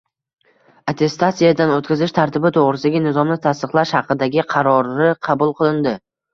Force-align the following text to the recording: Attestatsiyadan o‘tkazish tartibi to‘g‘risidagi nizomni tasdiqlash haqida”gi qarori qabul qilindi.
Attestatsiyadan 0.93 1.73
o‘tkazish 1.73 2.15
tartibi 2.19 2.53
to‘g‘risidagi 2.57 3.03
nizomni 3.05 3.39
tasdiqlash 3.45 3.95
haqida”gi 4.01 4.49
qarori 4.57 5.15
qabul 5.31 5.59
qilindi. 5.63 5.99